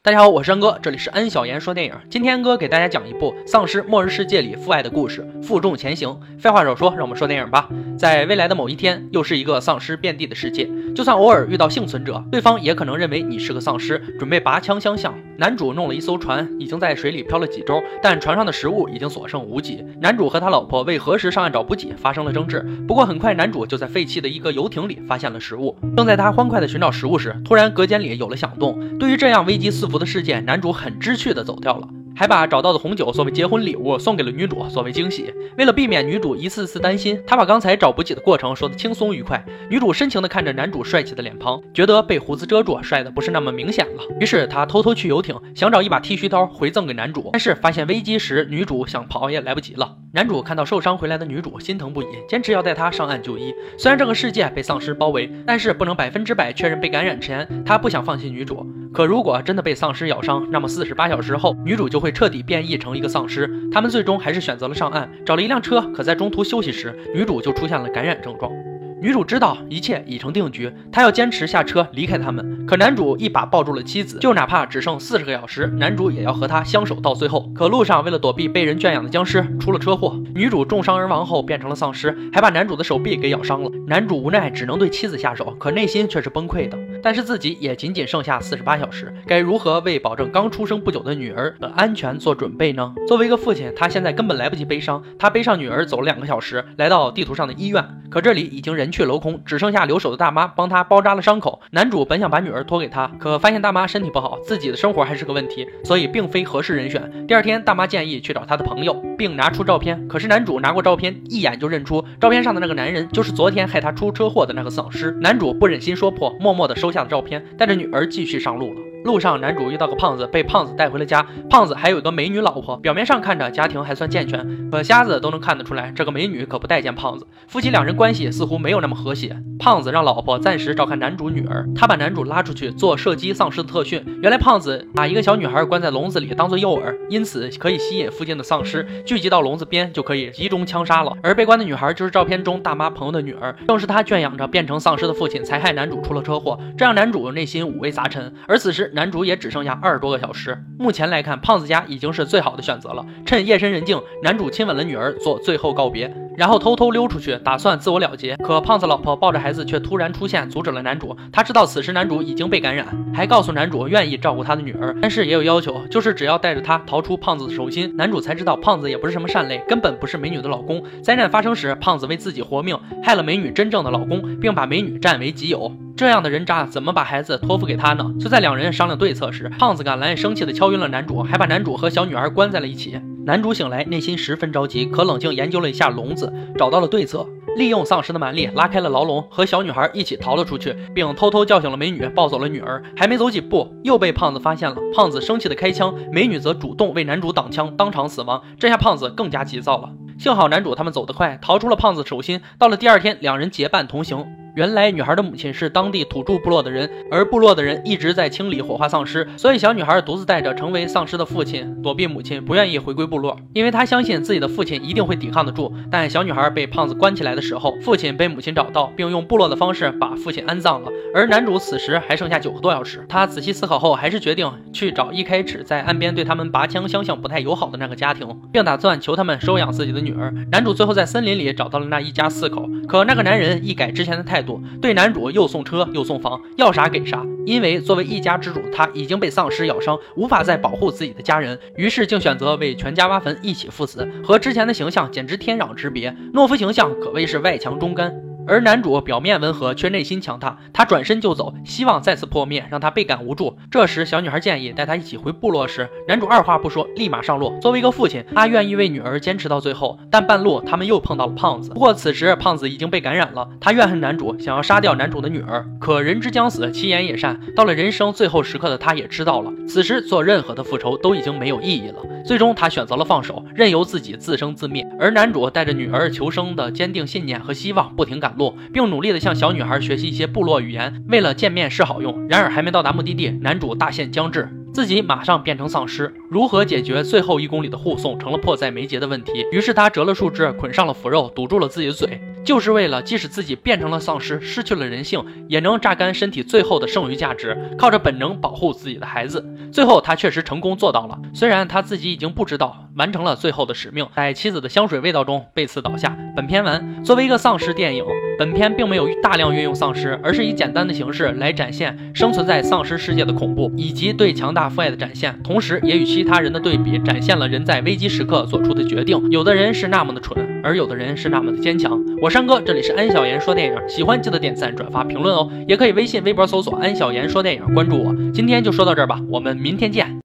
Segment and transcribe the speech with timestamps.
[0.00, 1.94] 大家好，我是安哥，这里是安小言说电影。
[2.08, 6.20] 今天安哥给大家讲一部丧尸末日世界里父爱的故事，负重前行。
[6.38, 7.68] 废话少说，让我们说电影吧。
[7.98, 10.70] 在未来的某一天，又是一个丧尸遍地的世界。
[10.94, 15.12] 就算偶尔遇到幸存者，对方也可能认为你是个丧尸，准备拔枪相向。
[15.38, 19.84] 男主弄了一艘船，已经在水里漂了几周，但船上的食物已经所剩无几。
[20.00, 22.60] 男主和他老婆为何时上岸找补给发生了争执。
[22.86, 25.76] 不过很快，男主就在废弃的一个游艇里发现了食物。
[25.96, 28.98] 正在他欢快的寻找食物时，突然隔间里有了响动。
[28.98, 31.88] 对于这样危机四伏的事件，男主很知趣的走掉了。
[32.14, 35.32] 还把找到的红酒作为结婚礼物送给了女主，作为惊喜。
[35.56, 39.44] 为了避免女主一次次担心，他把刚才找补给的过程说得轻松愉快。
[39.68, 44.02] 女主深情地看着男主帅气的脸庞，觉得被胡子遮住，帅的不是那么明显了。
[44.20, 49.96] 于是她偷偷去游艇，想找一把剃须刀回赠给男主，但是发现危机时，女主想跑也来不及了。
[50.12, 53.52] 男主看到受伤回来的女主，心疼不已，坚持要带她上岸就医。
[53.78, 58.66] 虽然这个世界被丧尸包围，但是不能百分之百确认被感染前，他不想放弃女主。
[58.92, 63.50] 可如果真的被丧尸咬伤，那么四十八小时后，女主就会彻底变异成一个丧尸。
[63.72, 65.80] 他们最终还是选择了上岸，找了一辆车。
[65.94, 68.52] 可在中途休息时，女主就出现了感染症状。
[69.00, 72.64] 女主知道一切已成定局，她要坚持下车离开他们。
[72.66, 77.50] 可男主一把抱住了妻子，就哪怕只剩四十个小时，男主也要和她相守到最后。
[77.54, 83.70] 可路上为了躲避被人圈养的僵尸，出了车祸，女主重伤而亡后变成了丧尸，还把男主的手臂给咬伤了。
[83.88, 86.78] 男主无奈只能对妻子下手，可内心却是崩溃的。
[87.02, 92.94] 但是自己也仅仅剩下四十八小时，该如何为保证刚出生不久的女儿的安全做准备呢？
[93.08, 95.02] 作为一个父亲，他现在根本来不及悲伤。
[95.18, 101.60] 他背上女儿走了两个小时，来到地图上的医院，可这里已经人去楼空，只剩下留守的大妈帮他包扎了伤口。
[101.70, 107.26] 男主本想把女儿托给他，可发现大妈身体不好，自己的生活还是个问题，所以并非合适人选。
[107.26, 110.06] 第二天，大妈建议去找他的朋友，并拿出照片。
[110.06, 115.10] 可是男主拿过照片，一眼就认出照片上的那个男人就是昨天害他出车祸的那个丧尸。
[115.20, 117.72] 男主不忍心说破，默默地收下的照片，带着。
[117.74, 118.91] 女儿继续上路了。
[119.04, 121.26] 路上，男主遇到个胖子，被胖子带回了家。
[121.50, 127.26] 胖子还有个美女老婆，表面上看着家庭还算健全，可瞎子都能看得出来，这个美女可不待见胖子。
[127.48, 129.36] 夫妻两人关系似乎没有那么和谐。
[129.58, 134.04] 胖子让老婆暂时照看男主女儿，他把男主拉出去做射击丧尸的特训。
[134.22, 141.12] 原来胖子把一个小女孩关在笼子里当做诱饵，因此可以吸引附近的丧尸聚集到笼子边，就可以集中枪杀了。
[141.22, 148.32] 而被关的女孩就是照片中大妈朋友的女儿，正是她圈养着变成丧尸的父亲，才害男主出了车祸，这让男主内心五味杂陈。
[148.46, 148.91] 而此时。
[148.92, 153.04] 男主也只剩下二十多个小时，目前来看，胖子家已经是最好的选择了。
[153.24, 156.14] 趁夜深人静，男主亲吻了女儿，做最后告别。
[156.34, 158.34] 然后偷偷溜出去，打算自我了结。
[158.38, 161.14] 可胖子老婆抱着孩子却突然出现，阻止了男主。
[161.30, 167.94] 他知道此时男主已经被感染，还告诉男主愿意照顾他的女儿，但是也有要求，就是只要带着他逃出胖子的手心。
[167.96, 170.82] 男主才知道胖子也不是什么善类，根本不是美女的老公。
[171.02, 175.70] 灾难发生时，胖子为自己活命，害了美女真正的老公，并把美女占为己有。
[176.02, 178.12] 这样的人渣怎么把孩子托付给他呢？
[178.18, 183.00] 就在两人商量对策时，胖子赶来，生气的敲晕了男主，还把男主和小女儿关在了一起。
[183.24, 187.24] 男主醒来，内心十分着急，可冷静研究了一下笼子，找到了对策，
[187.56, 192.82] 利用丧尸的蛮力拉开了牢笼，和小女孩一起逃了出去，并偷偷叫醒了美女，抱走了女儿。
[192.96, 194.76] 还没走几步，又被胖子发现了。
[194.96, 198.42] 胖子生气的开枪，美女则主动为男主挡枪，当场死亡。
[198.58, 199.88] 这下胖子更加急躁了。
[200.18, 202.40] 幸好男主他们走得快，逃出了胖子手心。
[202.58, 204.26] 到了第二天，两人结伴同行。
[204.54, 215.72] 原来女孩的母亲是当地土著部落的人，而部落的人一直在清理火化丧尸，所以小女孩独自带着成为丧尸的父亲躲避母亲，不愿意回归部落，因为她相信自己的父亲一定会抵抗得住。
[215.90, 220.90] 但小女孩被胖子关起来的时候，父亲被母亲找到，并用部落的方式把父亲安葬了。
[221.14, 230.30] 而男主此时还剩下九个多小时，他仔细思考后，还是决定去找一开始在岸边对他们拔枪相向不太友好的那个家庭，并打算求他们收养自己的女儿。
[230.50, 234.41] 男主最后在森林里找到了那一家四口，可那个男人一改之前的态度。
[234.80, 237.24] 对男主又送车又送房，要啥给啥。
[237.44, 244.08] 因为作为一家之主，他已经被丧尸咬伤，无法再保护自己的家人，于是竟选择为全家挖坟，一起赴死。
[244.24, 248.31] 和之前的形象简直天壤之别，懦夫形象可谓是外强中干。
[248.46, 250.58] 而男主表面温和，却内心强大。
[250.72, 253.56] 他转身就走，希望再次破灭，让他倍感无助。
[253.70, 257.58] 这时，小女孩建议带他一起回部落时，男主二话不说，立马上路。
[257.60, 259.98] 作为一个父亲，他愿意为女儿坚持到最后。
[260.10, 261.70] 但半路，他们又碰到了胖子。
[261.70, 263.48] 不过此时，胖子已经被感染了。
[263.60, 265.66] 他怨恨男主，想要杀掉男主的女儿。
[265.78, 267.40] 可人之将死，其言也善。
[267.54, 271.96] 到了人生最后时刻的他，也知道了，此时做任何的复仇都已经没有意义了。
[272.24, 274.86] 最终，他选择了放手，任由自己自生自灭。
[274.98, 282.26] 而男主带着女儿求生的坚定信念和希望，不停路，并努力的向小女孩学习一些部落语言，为了见面是好用。
[282.28, 284.48] 然而，还没到达目的地，男主大限将至。
[284.72, 289.44] 自己马上变成丧尸，如何解决最后一公里的护送成了迫在眉睫的问题。
[289.52, 292.18] 于是他折了树枝，捆上了腐肉，堵住了自己的嘴。
[292.42, 299.46] 就是为了即使自己变成了丧尸，失去了人性，也能榨干身体最后的剩余价值，靠着本能保护自己的孩子。
[299.70, 301.20] 最后，他确实成功做到了。
[301.34, 306.16] 虽然他自己已经不知道完成了最后的使命，在妻子的香水味道中被刺倒下。
[306.36, 307.02] 本片完。
[307.04, 308.04] 作为一个丧尸电影，
[308.38, 315.42] 本片并没有大量运用丧尸，而是以简单的形式来展现生存在丧尸世界的恐怖，以及对强大父爱的展现。
[315.42, 319.20] 同时，也与其他人的对比，展现了人在危机时刻做出的决定。
[319.30, 322.00] 有的人是那么的蠢，而有的人是那么的坚强。
[322.20, 325.50] 我山哥，这里是安小言说电影，喜欢记得点赞、转发、评论哦。
[325.66, 328.14] 也可以微信、微博搜索“安小言说电影”，关注我。
[328.32, 330.16] 今天就说到这儿吧，我们明天见。